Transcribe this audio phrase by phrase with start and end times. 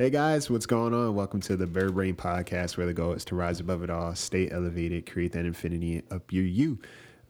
[0.00, 1.16] Hey guys, what's going on?
[1.16, 4.14] Welcome to the Bird Brain Podcast, where the goal is to rise above it all,
[4.14, 6.78] stay elevated, create that infinity up your you.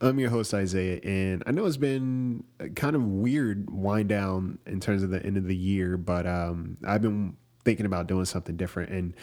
[0.02, 2.44] I'm your host Isaiah, and I know it's been
[2.76, 6.76] kind of weird wind down in terms of the end of the year, but um,
[6.86, 9.14] I've been thinking about doing something different, and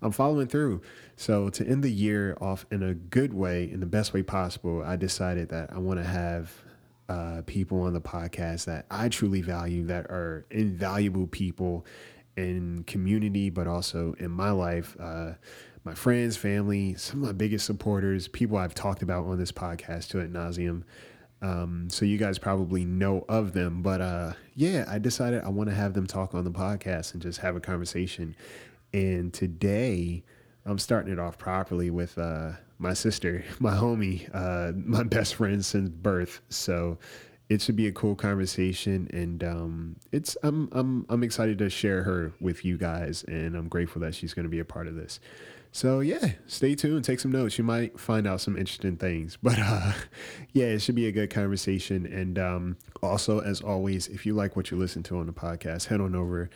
[0.00, 0.80] I'm following through.
[1.16, 4.82] So to end the year off in a good way, in the best way possible,
[4.82, 6.54] I decided that I want to have
[7.10, 11.84] uh, people on the podcast that I truly value, that are invaluable people
[12.36, 14.96] in community, but also in my life.
[14.98, 15.32] Uh,
[15.84, 20.08] my friends, family, some of my biggest supporters, people I've talked about on this podcast
[20.08, 20.82] to ad nauseum.
[21.42, 25.68] Um, so you guys probably know of them, but uh, yeah, I decided I want
[25.68, 28.34] to have them talk on the podcast and just have a conversation.
[28.94, 30.24] And today,
[30.64, 35.62] I'm starting it off properly with uh, my sister, my homie, uh, my best friend
[35.64, 36.40] since birth.
[36.48, 36.98] So
[37.48, 42.02] it should be a cool conversation, and um, it's I'm I'm I'm excited to share
[42.04, 44.94] her with you guys, and I'm grateful that she's going to be a part of
[44.94, 45.20] this.
[45.72, 47.58] So yeah, stay tuned, take some notes.
[47.58, 49.36] You might find out some interesting things.
[49.42, 49.92] But uh,
[50.52, 52.06] yeah, it should be a good conversation.
[52.06, 55.86] And um, also, as always, if you like what you listen to on the podcast,
[55.88, 56.48] head on over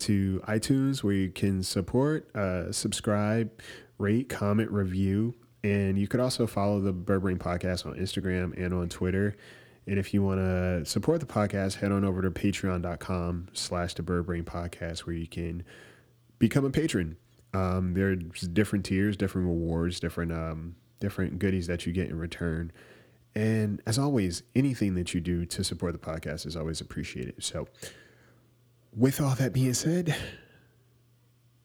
[0.00, 3.50] to iTunes where you can support, uh, subscribe,
[3.98, 5.34] rate, comment, review.
[5.64, 9.36] And you could also follow the Brain Podcast on Instagram and on Twitter.
[9.90, 14.04] And if you want to support the podcast, head on over to patreon.com slash the
[14.04, 15.64] Bird Brain Podcast where you can
[16.38, 17.16] become a patron.
[17.54, 22.70] Um, there's different tiers, different rewards, different um, different goodies that you get in return.
[23.34, 27.42] And as always, anything that you do to support the podcast is always appreciated.
[27.42, 27.66] So,
[28.94, 30.14] with all that being said,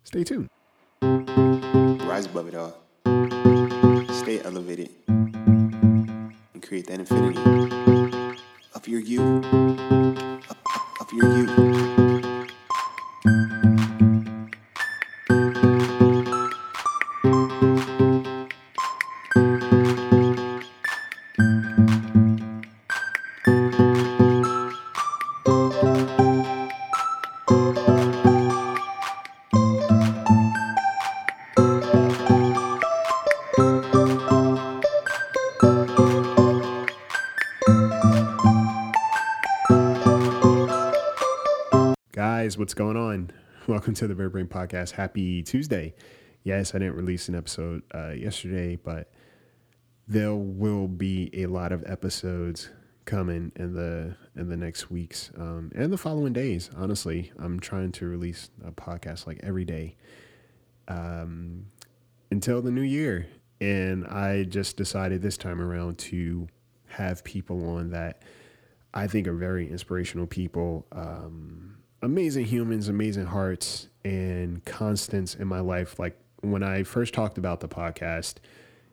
[0.04, 0.50] stay tuned.
[1.04, 2.76] Rise above it all.
[4.16, 4.90] Stay elevated.
[5.08, 7.85] And create that infinity
[8.86, 9.42] of your you,
[11.02, 12.05] of, your you.
[42.58, 43.32] What's going on?
[43.68, 44.92] Welcome to the Bird Brain Podcast.
[44.92, 45.94] Happy Tuesday.
[46.44, 49.12] Yes, I didn't release an episode uh, yesterday, but
[50.08, 52.70] there will be a lot of episodes
[53.04, 56.70] coming in the in the next weeks um, and the following days.
[56.78, 59.98] Honestly, I'm trying to release a podcast like every day
[60.88, 61.66] um,
[62.32, 63.28] until the new year,
[63.60, 66.48] and I just decided this time around to
[66.88, 68.22] have people on that
[68.94, 70.86] I think are very inspirational people.
[70.94, 75.98] Um, amazing humans, amazing hearts, and constants in my life.
[75.98, 78.36] Like when I first talked about the podcast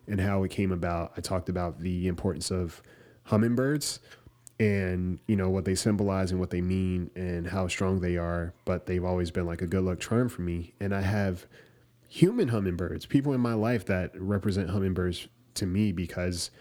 [0.07, 2.81] and how it came about, I talked about the importance of
[3.25, 3.99] hummingbirds
[4.59, 8.53] and you know what they symbolize and what they mean and how strong they are
[8.65, 11.47] but they've always been like a good luck charm for me and i have
[12.07, 16.51] human hummingbirds people in my life that represent hummingbirds to me because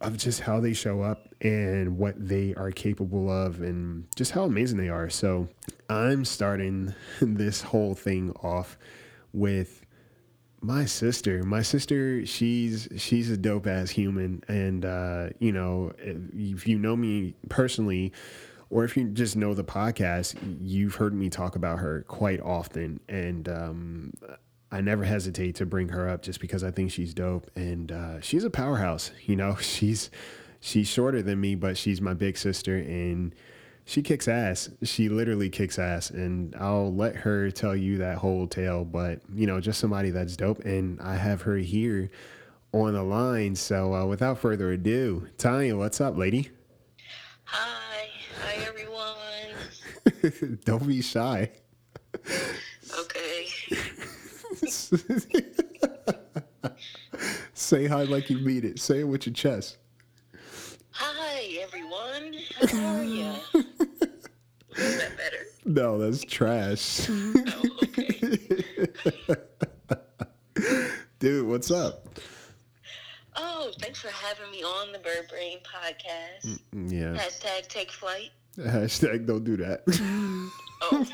[0.00, 4.44] of just how they show up and what they are capable of and just how
[4.44, 5.08] amazing they are.
[5.08, 5.48] So
[5.88, 8.76] I'm starting this whole thing off
[9.32, 9.84] with
[10.60, 11.42] my sister.
[11.44, 16.96] My sister, she's she's a dope ass human and uh, you know, if you know
[16.96, 18.12] me personally
[18.68, 23.00] or if you just know the podcast, you've heard me talk about her quite often
[23.08, 24.12] and um
[24.70, 28.20] I never hesitate to bring her up just because I think she's dope and uh,
[28.20, 29.10] she's a powerhouse.
[29.24, 30.10] You know, she's
[30.60, 33.34] she's shorter than me, but she's my big sister and
[33.86, 34.68] she kicks ass.
[34.82, 38.84] She literally kicks ass, and I'll let her tell you that whole tale.
[38.84, 42.10] But you know, just somebody that's dope, and I have her here
[42.72, 43.54] on the line.
[43.54, 46.50] So uh, without further ado, Tanya, what's up, lady?
[47.44, 48.08] Hi,
[48.42, 50.60] hi everyone.
[50.64, 51.52] Don't be shy.
[52.98, 53.46] Okay.
[57.54, 58.78] Say hi like you mean it.
[58.78, 59.76] Say it with your chest.
[60.90, 62.34] Hi everyone.
[62.70, 63.32] How are you?
[64.76, 65.46] Is that better?
[65.64, 67.06] No, that's trash.
[67.08, 68.38] Oh, okay.
[71.18, 72.08] Dude, what's up?
[73.36, 76.60] Oh, thanks for having me on the Bird Brain podcast.
[76.72, 77.14] Yeah.
[77.16, 78.30] Hashtag take flight.
[78.58, 79.82] Hashtag don't do that.
[80.82, 81.06] Oh.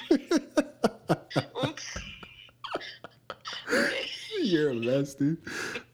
[1.68, 1.98] Oops.
[4.42, 5.38] You're a mess, dude.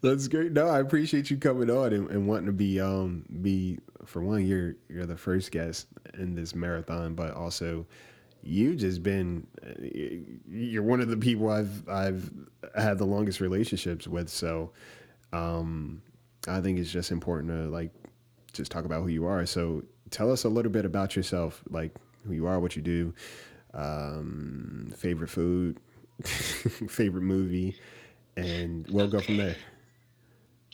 [0.00, 0.52] That's great.
[0.52, 4.46] No, I appreciate you coming on and, and wanting to be um be for one,
[4.46, 7.86] you're you're the first guest in this marathon, but also
[8.42, 9.46] you just been
[10.48, 12.30] you're one of the people I've I've
[12.76, 14.28] had the longest relationships with.
[14.28, 14.72] So
[15.32, 16.02] um,
[16.46, 17.90] I think it's just important to like
[18.52, 19.44] just talk about who you are.
[19.46, 21.94] So tell us a little bit about yourself, like
[22.26, 23.14] who you are, what you do,
[23.74, 25.78] um, favorite food,
[26.88, 27.76] favorite movie,
[28.36, 29.56] and we'll go from there.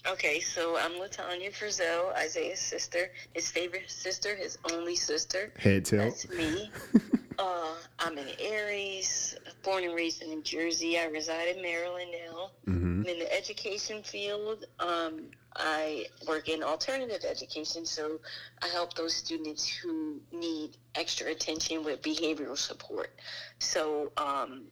[0.06, 5.50] Okay, so I'm Latanya Frizzell, Isaiah's sister, his favorite sister, his only sister.
[5.58, 6.02] Head tilt.
[6.02, 6.70] That's me.
[7.38, 10.99] uh, I'm an Aries, born and raised in New Jersey.
[10.99, 12.50] I reside in Maryland now.
[12.67, 14.67] hmm I'm in the education field.
[14.79, 18.19] Um, I work in alternative education, so
[18.62, 23.11] I help those students who need extra attention with behavioral support.
[23.58, 24.64] So, um,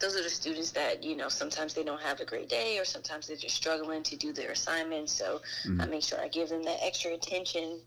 [0.00, 2.84] those are the students that you know sometimes they don't have a great day or
[2.84, 5.40] sometimes they're just struggling to do their assignments so
[5.80, 7.80] i make sure i give them that extra attention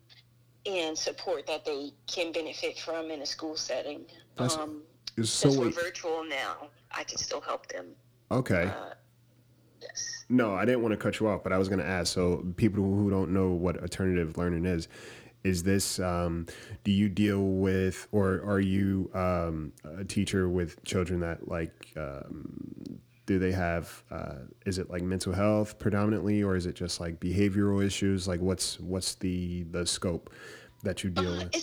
[0.65, 4.05] and support that they can benefit from in a school setting
[4.35, 4.83] That's- um,
[5.17, 7.87] So since we're virtual now i can still help them
[8.31, 8.65] okay.
[8.65, 8.93] uh,
[9.81, 12.13] yes No, I didn't want to cut you off, but I was going to ask.
[12.13, 14.89] So, people who don't know what alternative learning is,
[15.43, 15.99] is this?
[15.99, 16.47] Um,
[16.83, 21.93] do you deal with, or are you um, a teacher with children that like?
[21.95, 24.03] Um, do they have?
[24.09, 24.35] Uh,
[24.65, 28.27] is it like mental health predominantly, or is it just like behavioral issues?
[28.27, 30.31] Like, what's what's the the scope
[30.83, 31.55] that you deal Uh, with?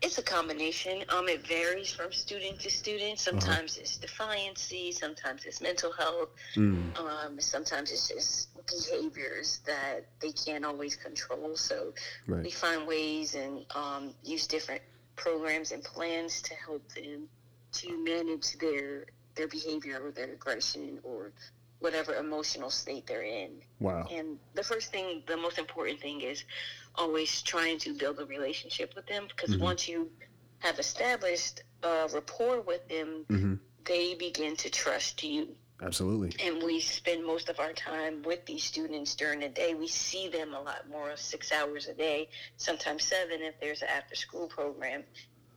[0.00, 1.04] It's a combination.
[1.08, 3.14] Um, it varies from student to student.
[3.14, 3.30] Uh-huh.
[3.40, 4.92] Sometimes it's defiancy.
[4.92, 6.30] Sometimes it's mental health.
[6.56, 11.56] Mm, Um, sometimes it's just behaviors that they can't always control.
[11.56, 11.94] So
[12.28, 14.82] we find ways and um, use different
[15.16, 17.28] programs and plans to help them
[17.72, 21.32] to manage their their behavior or their aggression or
[21.80, 23.50] whatever emotional state they're in.
[23.78, 24.06] Wow.
[24.10, 26.44] And the first thing, the most important thing is
[26.94, 29.60] always trying to build a relationship with them because Mhm.
[29.60, 30.10] once you
[30.58, 33.54] have established a rapport with them, hmm
[33.84, 35.56] they begin to trust you.
[35.80, 36.34] Absolutely.
[36.44, 39.74] And we spend most of our time with these students during the day.
[39.74, 43.88] We see them a lot more, six hours a day, sometimes seven if there's an
[43.88, 45.04] after school program.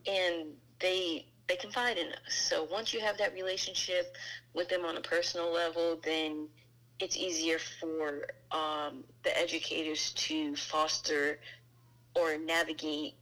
[0.06, 2.34] And they they confide in us.
[2.34, 4.16] So once you have that relationship
[4.54, 6.48] with them on a personal level, then
[7.02, 11.40] it's easier for um, the educators to foster
[12.16, 13.16] or navigate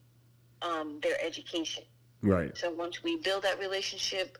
[0.62, 1.84] um, their education.
[2.22, 2.56] Right.
[2.58, 4.38] So once we build that relationship,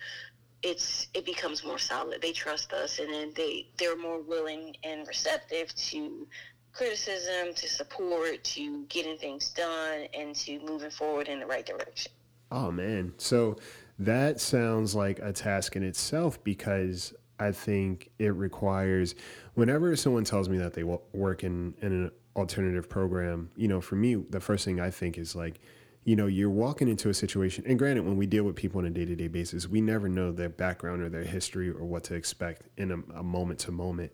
[0.62, 2.22] it's it becomes more solid.
[2.22, 6.28] They trust us, and then they they're more willing and receptive to
[6.74, 12.12] criticism, to support, to getting things done, and to moving forward in the right direction.
[12.52, 13.14] Oh man.
[13.18, 13.58] So
[14.00, 19.16] that sounds like a task in itself because I think it requires
[19.54, 23.96] whenever someone tells me that they work in, in an alternative program, you know, for
[23.96, 25.60] me, the first thing I think is like,
[26.04, 28.86] you know, you're walking into a situation, and granted, when we deal with people on
[28.86, 32.04] a day to day basis, we never know their background or their history or what
[32.06, 34.12] to expect in a, moment to moment.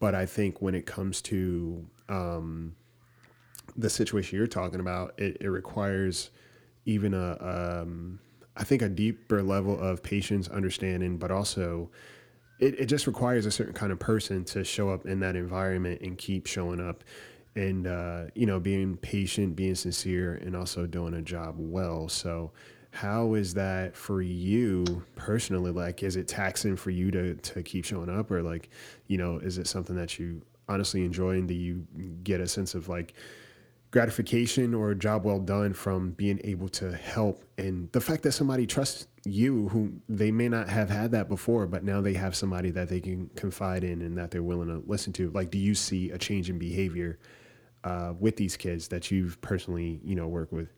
[0.00, 2.74] But I think when it comes to um,
[3.76, 6.30] the situation you're talking about, it, it requires
[6.86, 8.18] even a um,
[8.56, 11.90] I think a deeper level of patience, understanding, but also
[12.58, 16.00] it, it just requires a certain kind of person to show up in that environment
[16.00, 17.04] and keep showing up
[17.54, 22.08] and uh, you know being patient being sincere and also doing a job well.
[22.08, 22.52] So
[22.90, 25.70] how is that for you personally?
[25.70, 28.30] Like is it taxing for you to to keep showing up?
[28.30, 28.70] Or like
[29.06, 31.86] you know is it something that you honestly enjoy and do you
[32.22, 33.14] get a sense of like
[33.90, 37.44] gratification or a job well done from being able to help.
[37.56, 41.66] And the fact that somebody trusts you who they may not have had that before
[41.66, 44.82] but now they have somebody that they can confide in and that they're willing to
[44.86, 45.30] listen to.
[45.30, 47.18] Like do you see a change in behavior
[47.84, 50.68] uh, with these kids that you've personally you know worked with?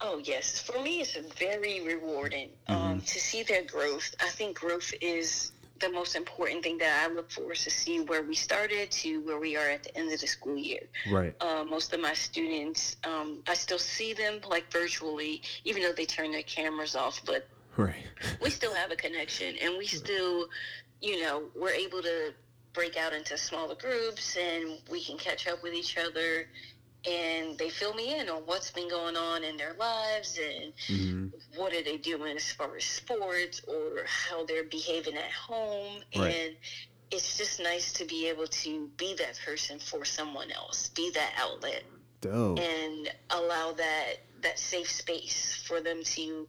[0.00, 4.14] Oh yes, for me it's very rewarding um, to see their growth.
[4.20, 5.51] I think growth is
[5.82, 9.18] the most important thing that I look for is to see where we started to
[9.26, 10.80] where we are at the end of the school year.
[11.10, 11.34] right.
[11.40, 16.06] Uh, most of my students, um, I still see them like virtually, even though they
[16.06, 17.94] turn their cameras off, but right.
[18.40, 20.46] we still have a connection and we still,
[21.00, 22.32] you know, we're able to
[22.72, 26.46] break out into smaller groups and we can catch up with each other
[27.08, 31.26] and they fill me in on what's been going on in their lives and hmm
[31.56, 36.00] what are they doing as far as sports or how they're behaving at home.
[36.16, 36.34] Right.
[36.34, 36.56] and
[37.10, 41.32] it's just nice to be able to be that person for someone else be that
[41.38, 41.82] outlet
[42.20, 42.58] dope.
[42.58, 46.48] and allow that that safe space for them to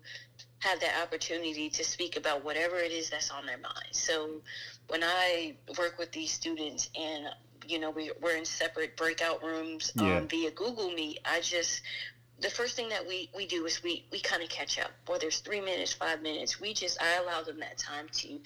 [0.60, 3.90] have that opportunity to speak about whatever it is that's on their mind.
[3.92, 4.42] So
[4.88, 7.28] when i work with these students and
[7.68, 10.18] you know we, we're in separate breakout rooms Yeah.
[10.18, 11.82] um, via google meet i just
[12.40, 14.92] the first thing that we, we do is we, we kind of catch up.
[15.08, 18.40] Whether it's three minutes, five minutes, we just I allow them that time to,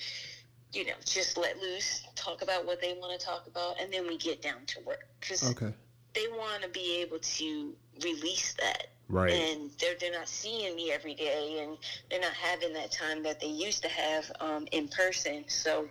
[0.73, 4.07] you know, just let loose, talk about what they want to talk about, and then
[4.07, 5.73] we get down to work because Okay.
[6.13, 9.31] they want to be able to release that Right.
[9.31, 11.77] and they're they're not seeing me every day, and
[12.09, 15.45] they're not having that time that they used to have um, in person.
[15.47, 15.89] So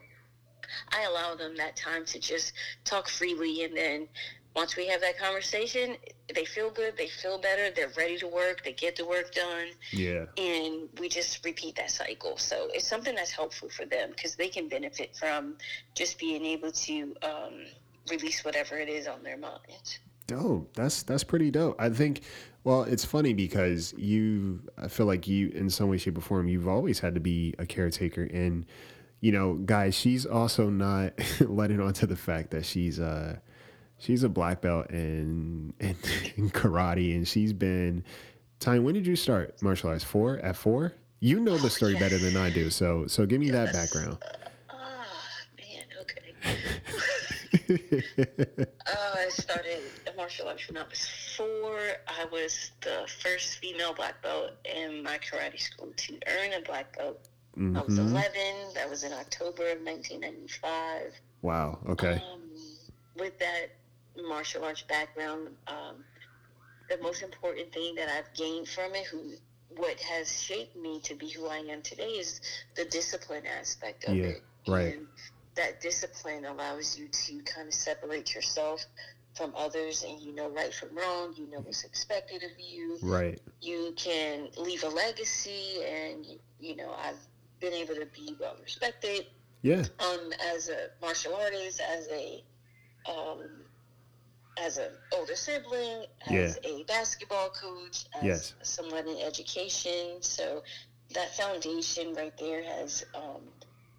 [0.91, 2.53] I allow them that time to just
[2.85, 4.09] talk freely, and then
[4.57, 5.97] once we have that conversation,
[6.35, 9.67] they feel good, they feel better, they're ready to work, they get the work done,
[9.93, 10.25] yeah.
[10.39, 12.39] and we just repeat that cycle.
[12.39, 15.57] So it's something that's helpful for them because they can benefit from
[15.95, 17.67] just being able to um,
[18.11, 19.99] release whatever it is on their mind.
[20.27, 20.75] Dope.
[20.75, 21.77] That's that's pretty dope.
[21.79, 22.23] I think.
[22.65, 24.61] Well, it's funny because you.
[24.77, 27.55] I feel like you, in some way, shape, or form, you've always had to be
[27.61, 28.67] a caretaker, and
[29.27, 33.37] you know, guys, she's also not letting on to the fact that she's uh
[33.99, 35.97] she's a black belt in in,
[36.37, 38.05] in karate, and she's been.
[38.61, 38.85] Time.
[38.85, 40.05] When did you start martial arts?
[40.05, 40.93] Four at four.
[41.19, 44.17] You know the story better than I do, so so give me that background.
[44.71, 45.05] Ah,
[45.59, 46.33] man, okay.
[48.87, 49.81] Uh, I started
[50.17, 51.07] martial arts when I was
[51.37, 51.79] four.
[52.07, 56.97] I was the first female black belt in my karate school to earn a black
[56.97, 57.29] belt.
[57.57, 58.11] I was Mhm.
[58.11, 58.75] 11.
[58.75, 61.19] That was in October of 1995.
[61.43, 61.81] Wow.
[61.87, 62.15] Okay.
[62.15, 62.51] Um,
[63.15, 63.71] with that
[64.17, 66.05] martial arts background, um,
[66.89, 69.37] the most important thing that I've gained from it, who
[69.71, 72.41] what has shaped me to be who I am today, is
[72.77, 74.43] the discipline aspect of Yeah, it.
[74.69, 74.95] right.
[74.95, 75.09] And
[75.55, 78.85] that discipline allows you to kind of separate yourself
[79.35, 81.35] from others, and you know right from wrong.
[81.37, 83.41] You know what's expected of you Right.
[83.63, 86.27] you can leave a legacy and
[86.61, 87.19] you know i've
[87.61, 89.27] been able to be well respected
[89.63, 89.85] Yeah.
[90.01, 92.45] um as a martial artist as a
[93.09, 93.41] um
[94.59, 98.55] as an older sibling as a basketball coach as Yes.
[98.63, 100.63] someone in education so
[101.15, 103.43] that foundation right there has um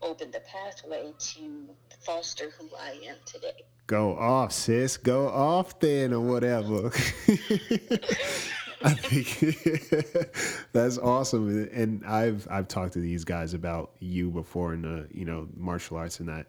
[0.01, 1.67] opened the pathway to
[2.05, 4.97] foster who i am today Go off, sis.
[4.97, 6.91] Go off then, or whatever.
[8.83, 10.33] I think
[10.71, 15.25] that's awesome, and I've I've talked to these guys about you before in the you
[15.25, 16.47] know martial arts and that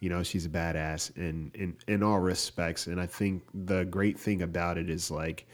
[0.00, 4.18] you know she's a badass in in in all respects, and I think the great
[4.18, 5.46] thing about it is like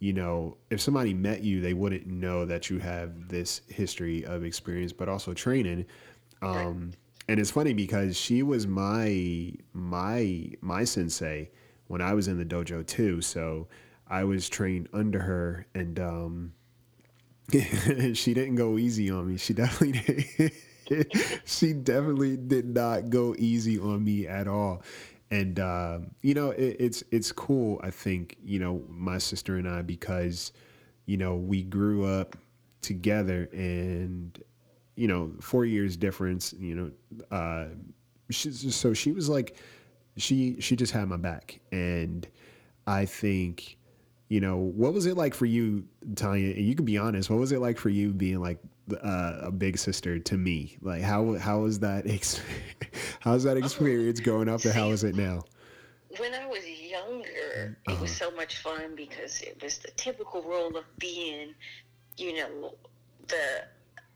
[0.00, 4.44] you know if somebody met you, they wouldn't know that you have this history of
[4.44, 5.86] experience, but also training.
[6.42, 6.92] Um,
[7.28, 11.50] and it's funny because she was my my my sensei
[11.86, 13.20] when I was in the dojo too.
[13.20, 13.68] So
[14.08, 16.52] I was trained under her, and um,
[17.52, 19.36] she didn't go easy on me.
[19.36, 20.52] She definitely did.
[21.44, 24.82] she definitely did not go easy on me at all.
[25.30, 27.80] And uh, you know, it, it's it's cool.
[27.82, 30.52] I think you know my sister and I because
[31.06, 32.36] you know we grew up
[32.80, 34.42] together and
[34.98, 36.90] you know, four years difference, you know,
[37.30, 37.66] uh,
[38.32, 39.56] so she was like,
[40.16, 41.60] she, she just had my back.
[41.70, 42.26] And
[42.84, 43.77] I think,
[44.28, 45.84] you know, what was it like for you,
[46.16, 46.50] Tanya?
[46.54, 48.58] And you can be honest, what was it like for you being like
[49.02, 50.76] uh, a big sister to me?
[50.82, 52.40] Like, how, how was that, ex-
[53.20, 55.42] how's that experience growing up and how is it now?
[56.18, 60.74] when I was younger, it was so much fun because it was the typical role
[60.76, 61.54] of being,
[62.16, 62.74] you know,
[63.28, 63.64] the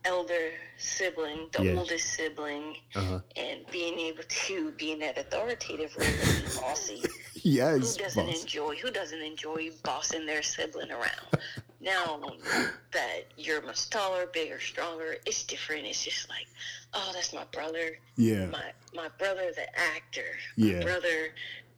[0.07, 1.75] elder sibling, the Yeah.
[1.79, 3.21] oldest sibling, Uh-huh.
[3.37, 7.03] and being able to be in that authoritative role be bossy.
[7.43, 7.97] Yes.
[7.97, 8.43] who doesn't boss.
[8.43, 11.27] enjoy who doesn't enjoy bossing their sibling around?
[11.81, 12.21] now
[12.93, 15.85] that you're much taller, bigger, stronger, it's different.
[15.87, 16.47] It's just like,
[16.95, 18.47] oh, that's my brother Yeah.
[18.47, 20.79] my my brother the actor Yeah.
[20.79, 21.35] my brother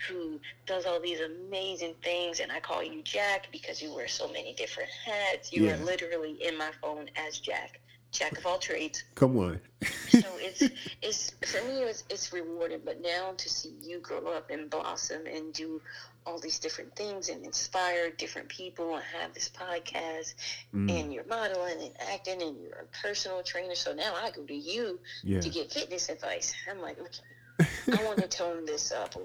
[0.09, 4.27] who does all these amazing things and i call you jack because you wear so
[4.29, 5.75] many different hats you Yeah.
[5.75, 7.81] are literally in my phone as jack
[8.15, 9.61] jack of all trades Come on.
[10.09, 10.63] so it's
[11.03, 15.27] it's for me it's it's rewarding but now to see you grow up and blossom
[15.27, 15.83] and do
[16.27, 20.35] all these different things and inspire different people and have this podcast
[20.75, 24.43] Mm, and you're modeling and acting and you're a personal trainer so now i go
[24.43, 25.41] to you yeah.
[25.41, 26.55] to get fitness advice.
[26.71, 27.69] I'm like, okay,
[27.99, 29.23] I want to tone this up, or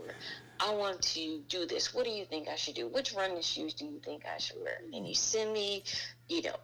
[0.60, 1.94] I want to do this.
[1.94, 2.88] What do you think I should do?
[2.88, 4.82] Which running shoes do you think I should wear?
[4.94, 5.84] And you send me,
[6.28, 6.56] you know,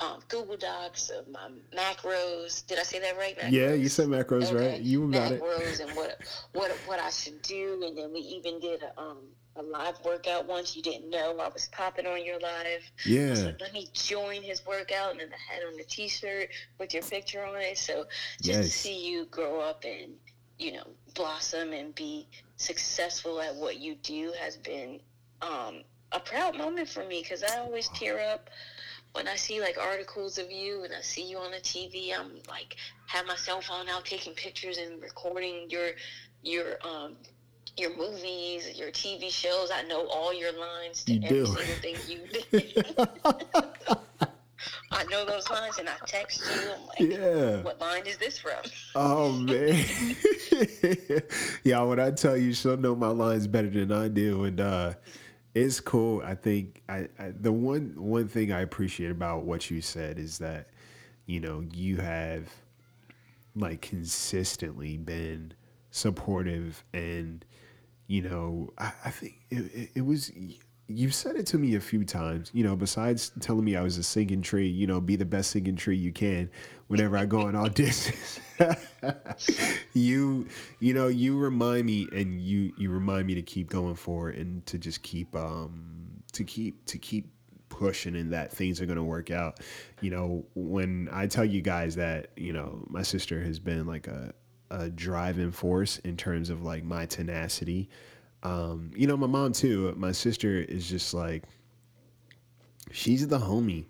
[0.00, 2.66] um, Google Docs of my macros.
[2.66, 3.36] Did I say that right?
[3.50, 4.80] Yeah, you said macros, right?
[4.80, 5.42] You got it.
[5.42, 6.18] macros and what
[6.52, 9.18] what what I should do, and then we even did a, um,
[9.56, 10.74] a live workout once.
[10.74, 12.82] You didn't know I was popping on your live.
[13.04, 13.34] Yeah.
[13.34, 17.02] like, let me join his workout, and then I had on the T-shirt with your
[17.02, 17.76] picture on it.
[17.76, 18.06] So
[18.42, 20.14] just to see you grow up and
[20.58, 22.26] you know blossom and be
[22.56, 25.00] successful at what you do has been
[25.42, 28.50] um, a proud moment for me because I always tear up
[29.12, 32.12] when I see like articles of you and I see you on the TV.
[32.18, 32.76] I'm like
[33.06, 35.90] have my cell phone out taking pictures and recording your
[36.42, 37.16] your um
[37.76, 39.70] your movies, your TV shows.
[39.72, 41.46] I know all your lines to You every do.
[41.46, 42.84] single thing you did.
[44.92, 46.70] I know those lines and I text you.
[46.70, 47.62] I'm like, Yeah.
[47.62, 48.58] what line is this from?
[48.94, 49.84] Oh man.
[51.64, 54.44] yeah, when I tell you she'll know my lines better than I do.
[54.44, 54.94] And uh
[55.54, 56.22] it's cool.
[56.24, 60.38] I think I, I the one one thing I appreciate about what you said is
[60.38, 60.68] that,
[61.26, 62.50] you know, you have
[63.54, 65.52] like consistently been
[65.90, 67.44] supportive and
[68.06, 70.30] you know i, I think it, it, it was
[70.90, 73.96] you said it to me a few times you know besides telling me i was
[73.96, 76.50] a singing tree you know be the best singing tree you can
[76.88, 78.40] whenever i go on auditions
[79.94, 80.46] you
[80.80, 84.64] you know you remind me and you you remind me to keep going forward and
[84.66, 86.00] to just keep um
[86.32, 87.30] to keep to keep
[87.70, 89.60] pushing and that things are going to work out.
[90.02, 94.06] You know, when I tell you guys that, you know, my sister has been like
[94.06, 94.34] a,
[94.70, 97.88] a driving force in terms of like my tenacity.
[98.42, 99.94] Um, you know, my mom too.
[99.96, 101.44] My sister is just like,
[102.90, 103.86] she's the homie.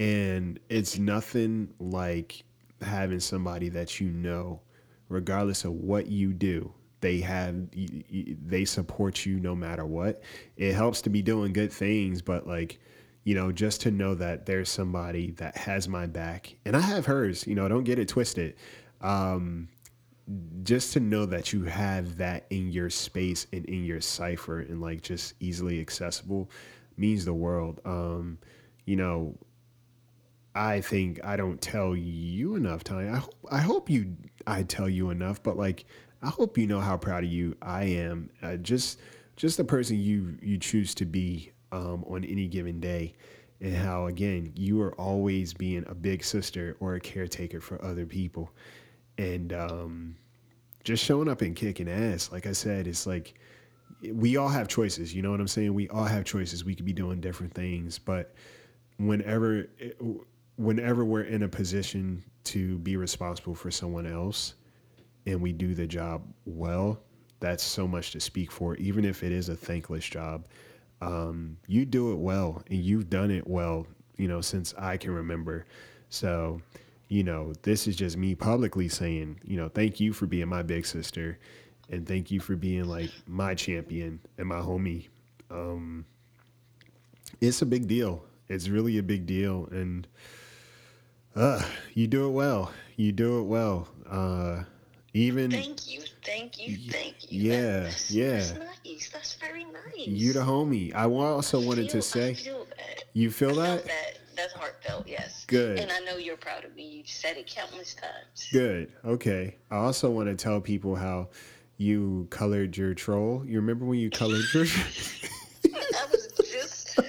[0.00, 2.44] And it's nothing like
[2.80, 4.60] having somebody that you know,
[5.08, 10.22] regardless of what you do, they have they support you no matter what.
[10.56, 12.78] It helps to be doing good things, but like
[13.24, 17.06] you know, just to know that there's somebody that has my back and I have
[17.06, 18.54] hers, you know, don't get it twisted.
[19.00, 19.68] Um,
[20.62, 24.80] just to know that you have that in your space and in your cipher and
[24.80, 26.50] like just easily accessible
[26.96, 27.80] means the world.
[27.84, 28.38] Um,
[28.84, 29.36] you know,
[30.54, 33.14] I think I don't tell you enough time.
[33.14, 34.16] I hope I hope you
[34.46, 35.84] I tell you enough, but like
[36.22, 38.30] I hope you know how proud of you I am.
[38.42, 38.98] Uh, just
[39.36, 43.14] just the person you you choose to be um, on any given day,
[43.60, 48.04] and how again you are always being a big sister or a caretaker for other
[48.04, 48.50] people,
[49.18, 50.16] and um,
[50.84, 52.32] just showing up and kicking ass.
[52.32, 53.34] Like I said, it's like
[54.12, 55.14] we all have choices.
[55.14, 55.74] You know what I'm saying?
[55.74, 56.64] We all have choices.
[56.64, 58.34] We could be doing different things, but
[58.96, 59.68] whenever
[60.56, 64.54] whenever we're in a position to be responsible for someone else
[65.26, 66.98] and we do the job well,
[67.40, 70.46] that's so much to speak for, even if it is a thankless job.
[71.00, 75.12] Um, you do it well and you've done it well, you know, since I can
[75.12, 75.66] remember.
[76.08, 76.60] So,
[77.08, 80.62] you know, this is just me publicly saying, you know, thank you for being my
[80.62, 81.38] big sister
[81.90, 85.08] and thank you for being like my champion and my homie.
[85.50, 86.04] Um,
[87.40, 88.24] it's a big deal.
[88.48, 89.68] It's really a big deal.
[89.70, 90.06] And,
[91.34, 91.62] uh,
[91.94, 92.72] you do it well.
[92.96, 93.88] You do it well.
[94.08, 94.64] Uh,
[95.14, 97.50] even Thank you, thank you, thank you.
[97.52, 98.32] yeah, that's, yeah.
[98.38, 98.52] That's
[98.84, 99.10] nice.
[99.12, 100.06] That's very nice.
[100.06, 100.94] you the homie.
[100.94, 102.66] I also wanted to feel- I say, feel
[103.14, 103.84] you feel I that?
[103.86, 104.17] that.
[104.38, 105.44] That's heartfelt, yes.
[105.48, 105.80] Good.
[105.80, 106.84] And I know you're proud of me.
[106.84, 108.48] You've said it countless times.
[108.52, 108.92] Good.
[109.04, 109.56] Okay.
[109.68, 111.30] I also want to tell people how
[111.76, 113.42] you colored your troll.
[113.44, 114.62] You remember when you colored your?
[115.66, 117.00] I was just,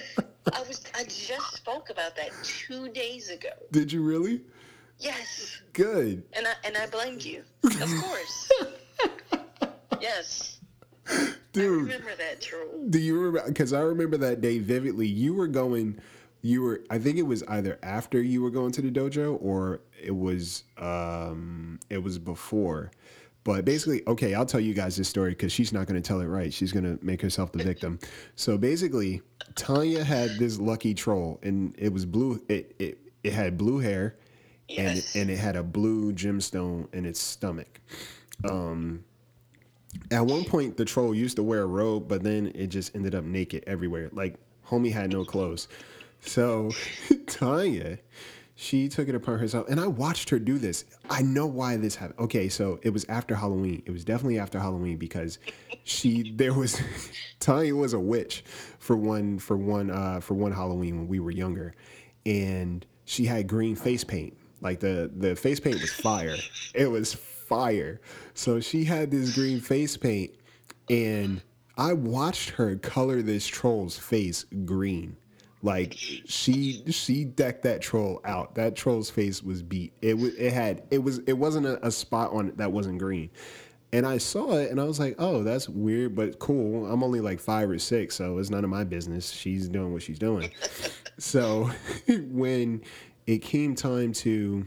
[0.51, 3.49] I was, I just spoke about that two days ago.
[3.71, 4.41] Did you really?
[4.97, 6.23] Yes, Good.
[6.33, 8.51] and I and I blamed you, of course.
[10.01, 10.59] yes,
[11.53, 12.85] Dude, I remember that troll.
[12.89, 13.47] Do you remember?
[13.47, 15.07] Because I remember that day vividly.
[15.07, 15.99] You were going.
[16.41, 16.81] You were.
[16.89, 20.63] I think it was either after you were going to the dojo, or it was.
[20.77, 22.91] Um, it was before.
[23.45, 26.19] But basically, okay, I'll tell you guys this story because she's not going to tell
[26.19, 26.53] it right.
[26.53, 27.97] She's going to make herself the victim.
[28.35, 29.21] So basically,
[29.55, 32.41] Tanya had this lucky troll, and it was blue.
[32.47, 34.15] It it it had blue hair,
[34.67, 35.15] Yes.
[35.15, 37.81] and and it had a blue gemstone in its stomach.
[38.49, 39.03] Um,
[40.11, 43.15] at one point, the troll used to wear a robe, but then it just ended
[43.15, 44.09] up naked everywhere.
[44.13, 44.35] Like
[44.67, 45.67] homie had no clothes.
[46.21, 46.71] So
[47.27, 47.99] Tanya,
[48.55, 50.85] she took it upon herself, and I watched her do this.
[51.09, 52.19] I know why this happened.
[52.19, 53.81] Okay, so it was after Halloween.
[53.85, 55.39] It was definitely after Halloween because
[55.83, 56.81] she there was
[57.39, 58.43] Tanya was a witch
[58.77, 61.73] for one for one uh, for one Halloween when we were younger,
[62.25, 64.35] and she had green face paint.
[64.61, 66.35] Like the the face paint was fire.
[66.73, 68.01] It was fire.
[68.33, 70.31] So she had this green face paint,
[70.89, 71.41] and
[71.77, 75.15] I watched her color this troll's face green.
[75.61, 78.55] Like she she decked that troll out.
[78.55, 79.93] That troll's face was beat.
[80.01, 82.99] It was it had it was it wasn't a, a spot on it that wasn't
[82.99, 83.29] green.
[83.91, 86.85] And I saw it and I was like, oh, that's weird, but cool.
[86.85, 89.31] I'm only like five or six, so it's none of my business.
[89.31, 90.51] She's doing what she's doing.
[91.17, 91.69] so
[92.07, 92.81] when
[93.27, 94.65] it came time to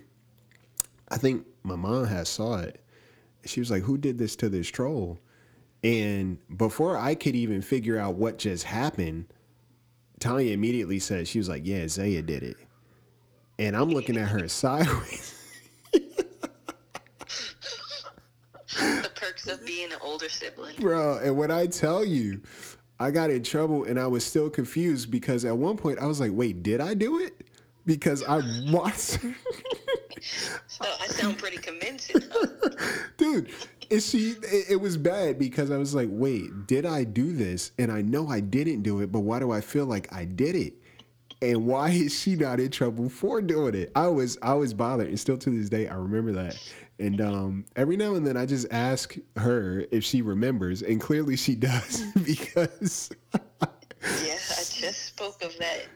[1.12, 2.82] I think my mom had saw it.
[3.44, 5.20] She was like, Who did this to this troll?
[5.84, 9.26] And before I could even figure out what just happened,
[10.22, 12.56] Tanya immediately said, she was like, yeah, Zaya did it.
[13.58, 15.34] And I'm looking at her sideways.
[15.92, 16.10] the
[19.16, 20.76] perks of being an older sibling.
[20.78, 22.40] Bro, and when I tell you,
[23.00, 26.20] I got in trouble and I was still confused because at one point I was
[26.20, 27.48] like, wait, did I do it?
[27.84, 29.18] Because I watched.
[30.68, 32.22] So I sound pretty convincing.
[32.32, 32.68] huh?
[33.16, 33.50] Dude,
[33.92, 34.30] is she?
[34.42, 37.72] It, it was bad because I was like, wait, did I do this?
[37.78, 40.56] And I know I didn't do it, but why do I feel like I did
[40.56, 40.74] it?
[41.42, 43.92] And why is she not in trouble for doing it?
[43.94, 46.58] I was I was bothered, and still to this day I remember that.
[46.98, 51.36] And um, every now and then I just ask her if she remembers, and clearly
[51.36, 55.86] she does because Yeah, I just spoke of that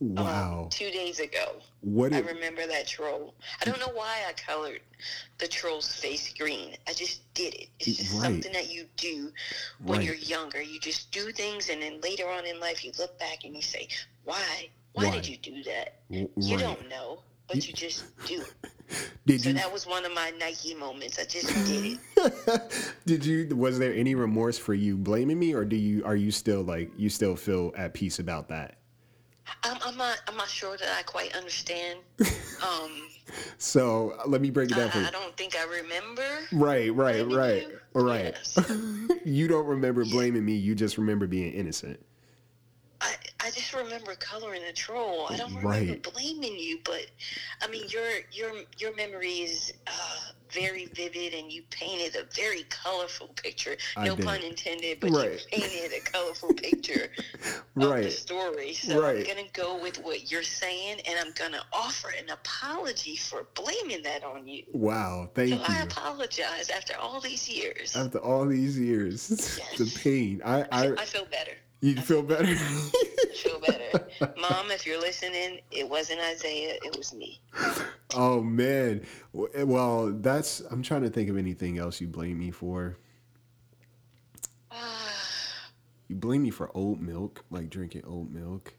[0.00, 1.56] um, wow, two days ago.
[1.80, 3.34] what I it, remember that troll.
[3.60, 4.80] I don't know why I colored
[5.38, 6.76] the troll's face green.
[6.88, 7.68] I just did it.
[7.80, 8.22] It's just Right.
[8.32, 9.30] something that you do
[9.84, 10.06] when Right.
[10.06, 10.60] you're younger.
[10.62, 13.62] You just do things, and then later on in life, you look back and you
[13.62, 13.88] say,
[14.24, 14.68] "Why?
[14.92, 15.10] Why, Why?
[15.16, 18.44] did you do that?" w- You don't know, but you just do.
[19.26, 19.54] Did So you?
[19.56, 21.18] that was one of my Nike moments.
[21.18, 22.94] I just did it.
[23.06, 23.56] Did you?
[23.56, 26.04] Was there any remorse for you blaming me, or do you?
[26.04, 28.76] Are you still like you still feel at peace about that?
[29.62, 30.18] I'm, I'm not.
[30.28, 32.00] I'm not sure that I quite understand.
[32.62, 33.08] Um,
[33.58, 35.04] So uh, let me break it down for you.
[35.06, 36.22] I don't think I remember.
[36.52, 37.78] Right, right, right, you.
[37.92, 38.34] right.
[38.34, 38.58] Yes.
[39.26, 40.54] you don't remember blaming me.
[40.54, 42.00] You just remember being innocent.
[43.02, 45.26] I, I just remember coloring a troll.
[45.28, 46.02] I don't remember Right.
[46.14, 47.06] blaming you, but
[47.60, 52.64] I mean your your your memory is uh, very vivid, and you painted a very
[52.64, 53.76] colorful picture.
[53.96, 54.24] I No did.
[54.26, 55.32] pun intended, but Right.
[55.32, 57.08] you painted a colorful picture
[57.44, 58.12] of the Right.
[58.12, 58.74] story.
[58.74, 59.18] So Right.
[59.18, 64.02] I'm gonna go with what you're saying, and I'm gonna offer an apology for blaming
[64.02, 64.64] that on you.
[64.72, 65.30] Wow.
[65.34, 67.94] Thank So I apologize after all these years.
[67.94, 69.28] After all these years,
[69.76, 70.40] the pain.
[70.44, 71.52] I, I, I feel better.
[71.80, 72.54] You feel better.
[73.34, 74.06] Feel better.
[74.40, 77.40] Mom, if you're listening, it wasn't Isaiah, it was me.
[78.14, 79.02] oh man.
[79.54, 80.60] Eh, well, that's.
[80.70, 82.96] I'm trying to think of anything else you blame me for.
[86.08, 88.72] You blame me for oat milk, like drinking oat milk.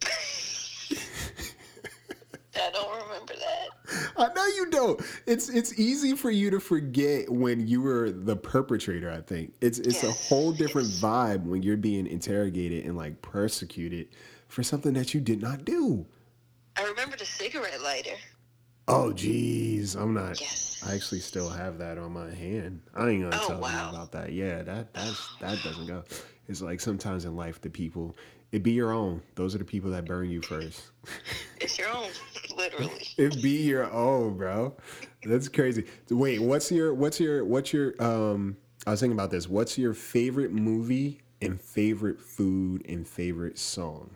[2.56, 3.68] I don't remember that.
[4.78, 5.02] I know you don't.
[5.26, 9.12] It's it's easy for you to forget when you were the perpetrator.
[9.12, 14.10] I think it's it's a whole different vibe when you're being interrogated and like persecuted
[14.48, 16.06] for something that you did not do.
[16.78, 18.16] I remember the cigarette lighter.
[18.88, 20.40] Oh geez, I'm not.
[20.40, 20.82] Yes.
[20.86, 22.82] I actually still have that on my hand.
[22.96, 23.90] I ain't gonna Oh, tell wow.
[23.90, 24.32] you about that.
[24.32, 26.04] Yeah, that that's oh, that doesn't go.
[26.48, 28.16] It's like sometimes in life the people
[28.54, 29.22] it be your own.
[29.36, 30.82] Those are the people that burn you first.
[31.60, 32.08] It's your own,
[32.72, 33.08] literally.
[33.18, 34.76] It be your own, bro.
[35.24, 35.86] That's crazy.
[36.10, 39.50] Wait, what's your what's your what's your um I was thinking about this.
[39.50, 44.12] What's your favorite movie and favorite food and favorite song?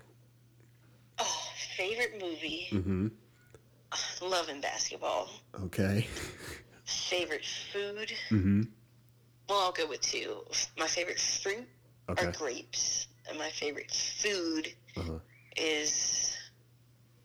[1.20, 1.44] Oh,
[1.78, 2.68] favorite movie?
[2.72, 3.08] Mm-hmm.
[4.22, 5.30] Loving basketball.
[5.64, 6.08] Okay.
[6.86, 8.14] Favorite food?
[8.30, 8.62] Mm-hmm.
[9.50, 10.38] Well, I'll go with two.
[10.78, 11.68] My favorite fruit
[12.10, 12.28] Okay.
[12.28, 15.20] are grapes, and my favorite food Uh-huh.
[15.58, 16.38] is.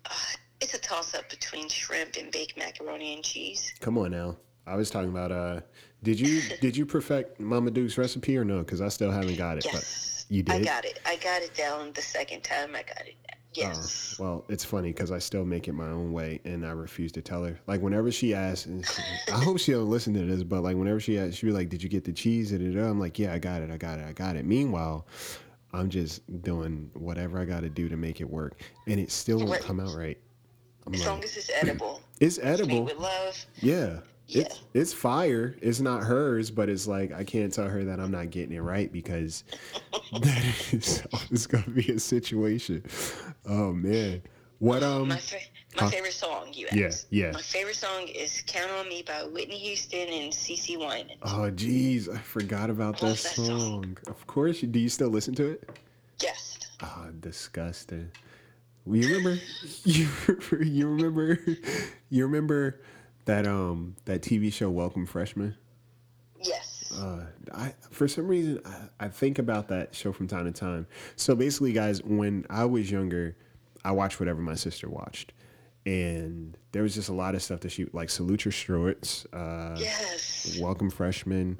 [0.04, 0.10] Uh,
[0.60, 3.72] it's a toss up between shrimp and baked macaroni and cheese.
[3.80, 4.36] Come on now.
[4.66, 5.60] I was talking about uh
[6.02, 8.58] did you did you perfect Mama Duke's recipe or no?
[8.60, 9.64] Because I still haven't got it.
[9.64, 10.24] Yes.
[10.28, 10.54] But you did?
[10.54, 11.00] I got it.
[11.06, 13.14] I got it down the second time I got it.
[13.58, 14.16] Oh, Yes.
[14.18, 17.22] well, it's funny because I still make it my own way, and I refuse to
[17.22, 17.58] tell her.
[17.66, 18.68] Like whenever she asks,
[19.28, 21.70] I hope she don't listen to this, but like whenever she asks, she be like,
[21.70, 23.70] "Did you get the cheese?" And I'm like, "Yeah, I got it.
[23.70, 24.04] I got it.
[24.06, 25.06] I got it." Meanwhile,
[25.72, 29.38] I'm just doing whatever I got to do to make it work, and it still
[29.38, 30.18] won't come out right.
[30.92, 32.00] As long as it's edible.
[32.20, 32.84] it's It's edible.
[32.84, 33.44] with love.
[33.60, 34.00] Yeah.
[34.28, 34.42] Yeah.
[34.42, 35.54] It's it's fire.
[35.62, 38.60] It's not hers, but it's like I can't tell her that I'm not getting it
[38.60, 39.44] right because
[40.12, 42.82] that is always gonna be a situation.
[43.46, 44.22] Oh man.
[44.58, 45.36] What um My, fa-
[45.80, 47.06] my favorite song, you Yeah, asked.
[47.10, 47.30] yeah.
[47.32, 51.12] My favorite song is Count on Me by Whitney Houston and CeCe Winans.
[51.22, 53.60] Oh jeez, I forgot about I that love that song.
[53.60, 53.98] song.
[54.08, 55.68] Of course do you still listen to it?
[56.20, 56.58] Yes.
[56.82, 58.10] Oh, disgusting.
[58.86, 59.40] You remember
[59.84, 60.08] you
[60.60, 61.38] you remember
[62.08, 62.80] you remember
[63.24, 65.56] that um that TV show Welcome Freshmen?
[66.40, 66.92] Yes.
[66.96, 70.86] Uh, I for some reason I, I think about that show from time to time.
[71.16, 73.36] So basically, guys, when I was younger,
[73.84, 75.32] I watched whatever my sister watched,
[75.84, 78.08] and there was just a lot of stuff that she like.
[78.08, 80.58] Salute your Shorts, uh, yes.
[80.60, 81.58] Welcome Freshmen.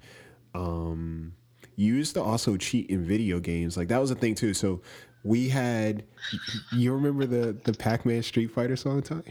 [0.55, 1.33] Um,
[1.75, 3.77] you used to also cheat in video games.
[3.77, 4.55] Like that was a thing too.
[4.55, 4.81] So
[5.27, 6.05] we had.
[6.73, 9.25] You remember the the Pac Man Street Fighter song, time?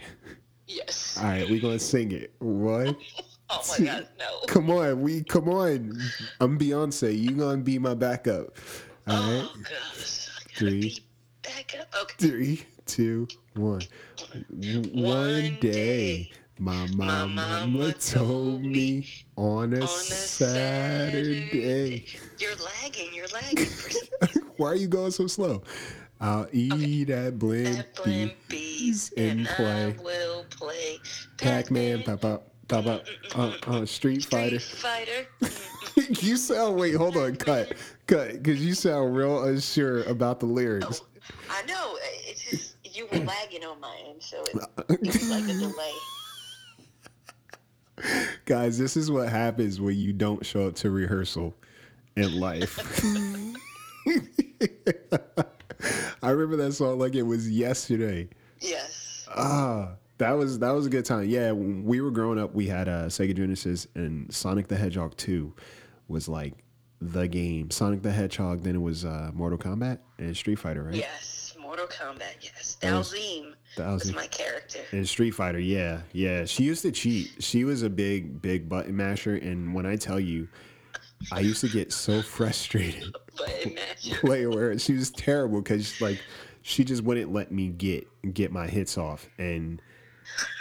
[0.67, 1.17] Yes.
[1.19, 2.33] All right, we gonna sing it.
[2.39, 2.95] What?
[3.47, 4.39] Oh my God, no.
[4.47, 5.95] Come on, we come on.
[6.39, 7.15] I'm Beyonce.
[7.15, 8.57] You gonna be my backup.
[9.07, 9.47] All oh, right.
[9.47, 10.29] Oh gosh.
[10.55, 10.99] Three, be
[11.43, 11.93] back up.
[12.01, 12.27] Okay.
[12.27, 13.83] Three, two, one.
[14.49, 21.25] One day, my mama, mama told me on a, On a Saturday.
[22.39, 23.13] You're lagging.
[23.13, 23.67] You're lagging.
[24.57, 25.63] Why are you going so slow?
[26.21, 30.97] I'll eat at Blimpie, that Blimpies and play I will play
[31.37, 34.59] Pac-Man, pop up, pop up, uh, uh, Street Fighter.
[34.59, 35.27] Street Fighter.
[36.21, 37.73] you sound wait, hold on, cut,
[38.07, 41.01] cut, because you sound real unsure about the lyrics.
[41.49, 41.97] I know.
[42.01, 45.91] It's just you were lagging on my end, so it, it was like a delay.
[48.45, 51.55] Guys, this is what happens when you don't show up to rehearsal
[52.15, 52.77] in life.
[56.21, 58.29] I remember that song like it was yesterday.
[58.59, 59.27] Yes.
[59.35, 61.25] Ah, that was that was a good time.
[61.25, 65.17] Yeah, when we were growing up, we had a Sega Genesis, and Sonic the Hedgehog
[65.17, 65.53] Two
[66.07, 66.53] was like
[67.01, 67.71] the game.
[67.71, 70.95] Sonic the Hedgehog, then it was uh, Mortal Kombat and Street Fighter, right?
[70.95, 71.55] Yes.
[71.59, 72.35] Mortal Kombat.
[72.41, 72.77] Yes.
[72.81, 74.79] Dhalsim That was was my character.
[74.91, 76.45] And Street Fighter, yeah, yeah.
[76.45, 77.31] She used to cheat.
[77.39, 79.35] She was a big, big button masher.
[79.35, 80.47] And when I tell you,
[81.31, 84.17] I used to get so frustrated But imagine.
[84.19, 84.79] playing with her.
[84.79, 86.21] She was terrible because like
[86.61, 89.27] she just wouldn't let me get get my hits off.
[89.37, 89.81] And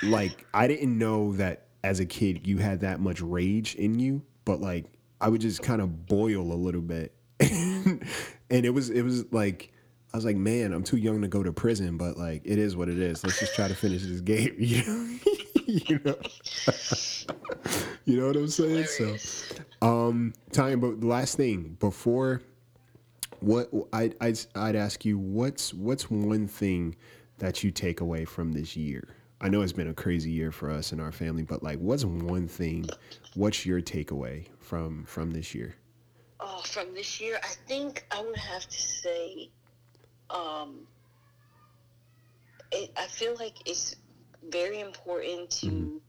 [0.03, 4.23] like I didn't know that as a kid you had that much rage in you,
[4.45, 4.87] but like
[5.21, 7.15] I would just kind of boil a little bit.
[7.41, 8.01] and
[8.51, 9.73] it was it was like
[10.15, 12.77] I was like, man, I'm too young to go to prison, but like it is
[12.77, 13.25] what it is.
[13.25, 14.55] Let's just try to finish this game.
[14.61, 15.19] You know,
[15.67, 16.17] you know,
[18.05, 18.85] you know what I'm saying?
[18.85, 19.17] So,
[19.83, 22.43] um, time, but the last thing before,
[23.41, 26.95] what I I'd, I'd ask you, what's what's one thing
[27.39, 29.09] that you take away from this year?
[29.41, 32.05] I know it's been a crazy year for us and our family, but like, what's
[32.05, 32.89] one thing?
[33.35, 35.75] What's your takeaway from from this year?
[36.39, 39.51] Oh, from this year, I think I would have to say,
[40.31, 40.87] um,
[42.73, 43.97] it, I feel like it's
[44.43, 46.01] very important to Mhm.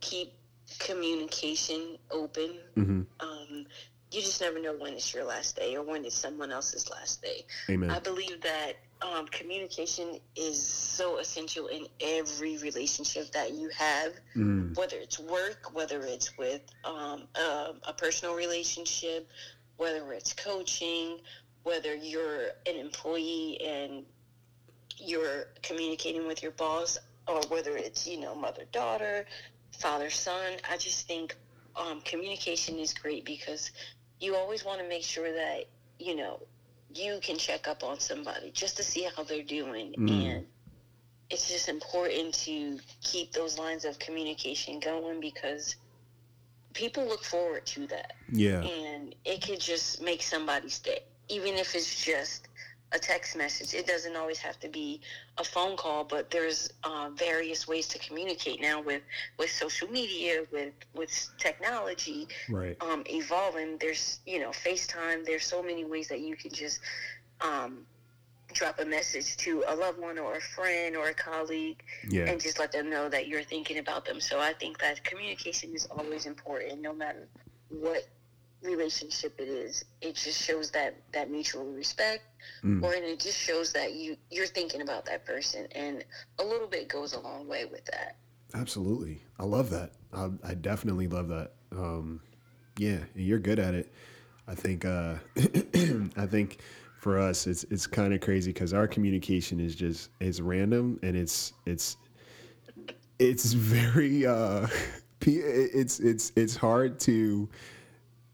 [0.00, 0.32] keep
[0.78, 2.58] communication open.
[2.74, 3.66] hmm Um,
[4.10, 7.22] you just never know when it's your last day or when it's someone else's last
[7.22, 7.44] day.
[7.70, 7.90] Amen.
[7.90, 14.76] I believe that um, communication is so essential in every relationship that you have Mm,
[14.76, 19.28] whether it's work, whether it's with um, a, a personal relationship,
[19.76, 21.18] whether it's coaching,
[21.66, 24.04] whether you're an employee and
[24.98, 29.26] you're communicating with your boss, or whether it's, you know, mother daughter,
[29.72, 30.52] father son.
[30.70, 31.34] I just think
[31.74, 33.72] um, communication is great because
[34.20, 35.64] you always want to make sure that,
[35.98, 36.38] you know,
[36.94, 39.92] you can check up on somebody just to see how they're doing.
[39.98, 40.10] Mm.
[40.10, 40.46] And
[41.30, 45.74] it's just important to keep those lines of communication going because
[46.74, 48.60] people look forward to that yeah.
[48.60, 52.48] and it could just make somebody's day even if it's just
[52.92, 55.00] a text message it doesn't always have to be
[55.38, 59.02] a phone call but there's uh, various ways to communicate now with
[59.38, 62.76] with social media with with technology Right.
[62.80, 63.78] um, evolving.
[63.78, 65.24] There's, you know, FaceTime.
[65.24, 66.80] There's so many ways that you can just
[67.40, 67.86] um,
[68.52, 72.26] drop a message to a loved one or a friend or a colleague Yeah.
[72.30, 74.20] and just let them know that you're thinking about them.
[74.20, 77.28] So I think that communication is always important, no matter
[77.68, 78.06] what
[78.66, 79.84] relationship it is.
[80.00, 82.24] It just shows that that mutual respect,
[82.64, 82.82] Mm.
[82.82, 86.04] or and it just shows that you you're thinking about that person, and
[86.38, 88.16] a little bit goes a long way with that.
[88.54, 89.20] Absolutely.
[89.38, 89.92] I love that.
[90.12, 91.52] I, I definitely love that.
[91.72, 92.20] Um,
[92.78, 93.92] yeah, and you're good at it.
[94.48, 94.84] I think.
[94.84, 95.14] Uh,
[96.16, 96.60] I think
[96.98, 101.16] for us, it's it's kind of crazy because our communication is just it's random and
[101.16, 101.96] it's it's
[103.18, 104.66] it's very uh,
[105.22, 107.48] it's it's it's hard to.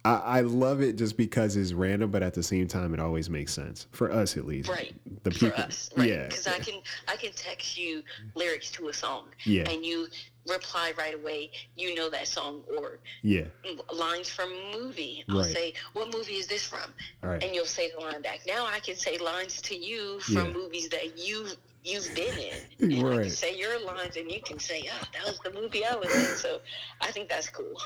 [0.05, 3.31] I, I love it just because it's random, but at the same time, it always
[3.31, 4.69] makes sense for us at least.
[4.69, 4.95] Right.
[5.23, 6.09] The for people, us, right?
[6.09, 8.03] yeah, Because I can I can text you
[8.35, 10.09] lyrics to a song, yeah, and you
[10.49, 11.53] reply right away.
[11.77, 13.45] You know that song or yeah.
[13.95, 15.25] lines from a movie.
[15.29, 15.53] I'll Right.
[15.53, 17.43] say, "What movie is this from?" Right.
[17.45, 18.41] And you'll say the line back.
[18.47, 20.53] Now I can say lines to you from Yeah.
[20.53, 21.47] movies that you
[21.85, 25.25] you've been in, and I can say your lines, and you can say, "Ah, that
[25.29, 26.61] was the movie I was in." So
[27.01, 27.77] I think that's cool.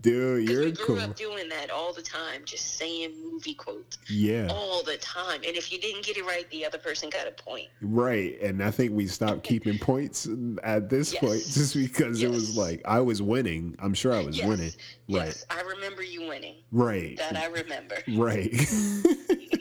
[0.00, 1.00] Dude, you're we grew cool.
[1.00, 4.48] up doing that all the time, just saying movie quotes Yeah.
[4.50, 5.42] all the time.
[5.46, 7.68] And if you didn't get it right, the other person got a point.
[7.80, 8.40] Right.
[8.40, 10.26] And I think we stopped keeping points
[10.64, 11.20] at this Yes.
[11.20, 13.76] point just because it was like I was winning.
[13.78, 14.48] I'm sure I was Yes.
[14.48, 14.72] winning.
[15.08, 15.26] Right.
[15.26, 16.56] Yes, I remember you winning.
[16.72, 17.16] Right.
[17.18, 17.96] That I remember.
[18.08, 18.50] Right.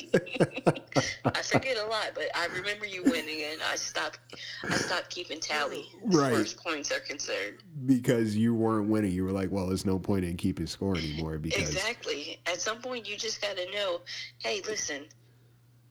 [1.25, 4.19] I forget a lot, but I remember you winning, and I stopped.
[4.71, 6.31] I stopped keeping tally as Right.
[6.31, 7.57] far as points are concerned.
[7.85, 9.11] because you weren't winning.
[9.11, 12.39] You were like, well, there's no point in keeping score anymore because Exactly.
[12.45, 14.01] At some point, you just got to know.
[14.39, 15.05] Hey, listen,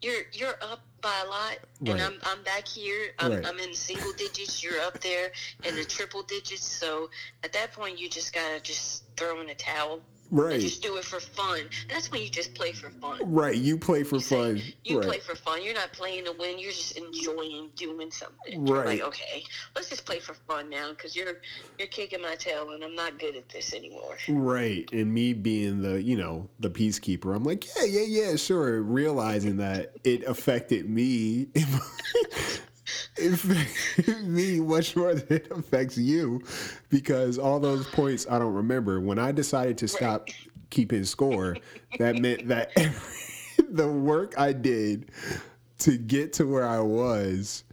[0.03, 2.01] you're you're up by a lot, and Right.
[2.03, 3.13] I'm I'm back here.
[3.19, 3.47] I'm, Right.
[3.47, 4.63] I'm in single digits.
[4.63, 5.31] You're up there
[5.65, 6.65] in the triple digits.
[6.67, 7.11] So
[7.43, 10.01] at that point, you just gotta just throw in a towel.
[10.35, 10.61] Right.
[10.61, 11.61] just do it for fun.
[11.89, 13.21] That's when you just play for fun.
[13.23, 13.57] Right.
[13.57, 14.63] You play for You say- fun.
[14.85, 15.07] You right.
[15.09, 15.63] play for fun.
[15.63, 16.59] You're not playing to win.
[16.59, 18.65] You're just enjoying doing something.
[18.65, 18.69] Right.
[18.69, 19.45] You're like, okay,
[19.77, 21.41] let's just play for fun now because you're
[21.79, 24.17] you're kicking my tail and I'm not good at this anymore.
[24.29, 24.89] Right.
[24.93, 28.83] And me being the, you know, the peacekeeper, I'm like, yeah, yeah, yeah, sure.
[28.83, 31.49] Realizing that it affected me.
[33.17, 36.43] It affected me much more than it affects you
[36.89, 39.01] because all those points I don't remember.
[39.01, 40.29] When I decided to stop
[40.71, 41.57] keeping score,
[41.99, 42.73] that meant that
[43.71, 45.11] the work I did
[45.79, 47.65] to get to where I was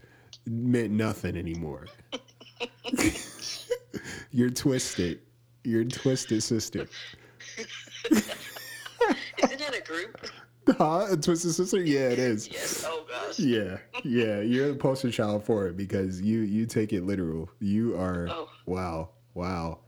[0.45, 1.87] meant nothing anymore.
[4.31, 5.19] You're twisted.
[5.63, 6.87] You're twisted sister.
[8.09, 10.17] Isn't that a group?
[10.77, 11.07] Huh?
[11.11, 11.81] A twisted sister?
[11.81, 12.47] Yeah, it is.
[12.49, 12.85] Yes.
[12.87, 13.39] Oh gosh.
[13.39, 14.41] Yeah, yeah.
[14.41, 17.49] You're the poster child for it because you you take it literal.
[17.59, 18.49] You are Oh.
[18.65, 19.79] wow, wow.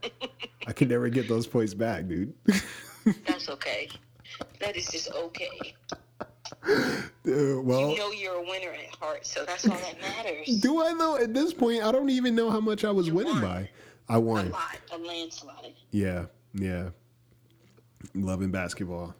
[0.66, 2.32] I could never get those points back, dude.
[3.26, 3.88] That's okay.
[4.60, 5.74] That is just okay.
[6.66, 10.60] Uh, well, You know you're a winner at heart, so that's all that matters.
[10.60, 11.82] do I know at this point?
[11.82, 13.42] I don't even know how much I was You winning won.
[13.42, 13.70] by.
[14.08, 14.46] I won.
[14.48, 15.72] a lot, a landslide.
[15.90, 16.90] Yeah, yeah.
[18.14, 19.14] Loving basketball.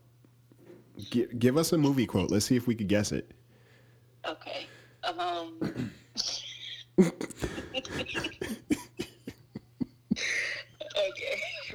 [0.99, 2.31] G- give us a movie quote.
[2.31, 3.31] Let's see if we could guess it.
[4.27, 4.67] Okay.
[5.05, 5.61] Um.
[6.99, 7.13] okay.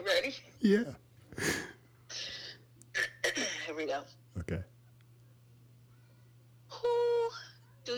[0.06, 0.34] Ready?
[0.62, 0.84] Yeah.
[3.66, 4.02] Here we go.
[4.40, 4.62] Okay.
[6.70, 7.30] Who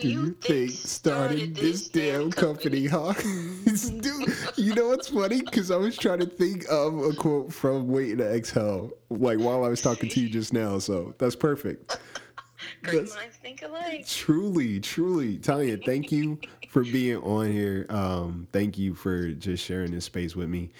[0.00, 3.12] Do you think started this damn company, huh?
[3.64, 5.42] Dude, you know what's funny?
[5.42, 9.64] Because I was trying to think of a quote from Waiting to Exhale, like while
[9.64, 10.78] I was talking to you just now.
[10.78, 11.98] So that's perfect.
[12.82, 14.06] Great That's- minds think alike.
[14.06, 17.86] Truly, truly, Tanya, thank you for being on here.
[17.88, 20.70] Um, thank you for just sharing this space with me,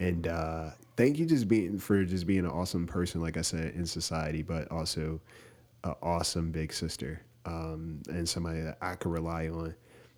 [0.00, 3.74] and uh, thank you just being for just being an awesome person, like I said,
[3.74, 5.20] in society, but also
[5.84, 9.74] an awesome big sister, um, and somebody that I could rely on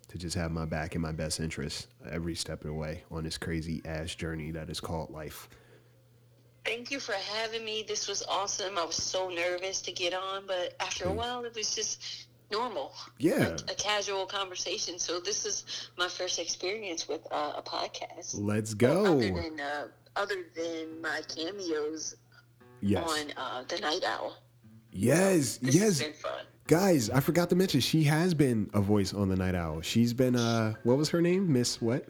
[0.09, 3.23] to just have my back and my best interest every step of the way on
[3.23, 5.47] this crazy ass journey that is called life.
[6.65, 7.85] Thank you for having me.
[7.87, 8.77] This was awesome.
[8.77, 12.93] I was so nervous to get on, but after a while, it was just normal.
[13.17, 13.55] Yeah.
[13.69, 14.99] A casual conversation.
[14.99, 18.35] So this is my first experience with uh, a podcast.
[18.35, 19.13] Let's Well, go.
[19.17, 22.15] Other than uh, other than my cameos
[22.81, 23.07] Yes.
[23.09, 24.37] on uh, the Night Owl.
[24.91, 25.57] Yes.
[25.57, 26.01] This Yes.
[26.69, 27.09] Has been fun.
[27.09, 29.81] Guys, I forgot to mention she has been a voice on the Night Owl.
[29.81, 31.51] She's been uh what was her name?
[31.51, 32.05] Miss what?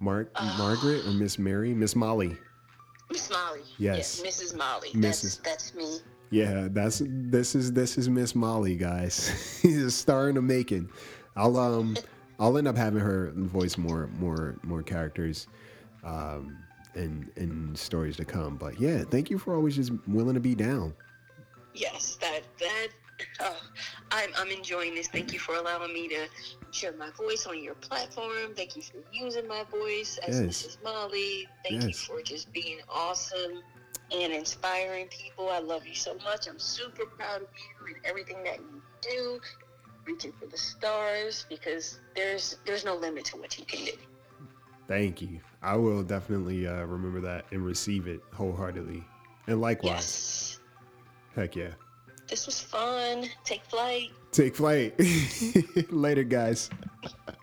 [0.00, 1.74] Mark Margaret or Miss Mary?
[1.74, 2.36] Miss Molly.
[3.10, 3.60] Miss Molly.
[3.78, 4.20] Yes.
[4.20, 4.56] Mrs.
[4.56, 4.90] Molly.
[4.90, 5.42] Mrs.
[5.42, 5.98] That's that's me.
[6.30, 9.60] Yeah, that's this is this is Miss Molly, guys.
[9.62, 10.90] He's a star in the making.
[11.36, 11.96] I'll um
[12.38, 15.46] I'll end up having her voice more more more characters
[16.04, 16.58] um
[16.94, 18.56] in in stories to come.
[18.56, 20.94] But yeah, thank you for always just willing to be down.
[21.74, 22.88] Yes, that that.
[24.10, 25.08] I'm I'm enjoying this.
[25.08, 26.26] Thank you for allowing me to
[26.70, 28.54] share my voice on your platform.
[28.56, 30.62] Thank you for using my voice as Yes.
[30.66, 30.82] Mrs.
[30.84, 31.46] Molly.
[31.68, 33.62] Thank you for just being awesome
[34.10, 35.50] and inspiring people.
[35.50, 36.48] I love you so much.
[36.48, 39.40] I'm super proud of you and everything that you do.
[40.06, 43.92] Reaching for the stars because there's there's no limit to what you can do.
[44.86, 45.40] Thank you.
[45.60, 49.04] I will definitely uh, remember that and receive it wholeheartedly.
[49.48, 49.90] And likewise.
[49.92, 50.60] Yes.
[51.34, 51.72] Heck yeah.
[52.28, 53.24] This was fun.
[53.44, 54.10] Take flight.
[54.32, 54.94] Take flight.
[55.90, 56.68] Later, guys.